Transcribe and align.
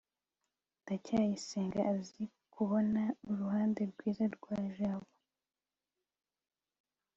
ndacyayisenga 0.81 1.79
azi 1.93 2.23
kubona 2.53 3.03
uruhande 3.29 3.81
rwiza 3.91 4.25
rwa 4.35 4.57
jabo 4.75 5.11